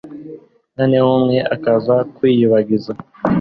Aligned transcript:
noneho 0.77 1.07
umwe 1.17 1.37
akaza 1.55 1.95
kwiyibagiza 2.15 2.91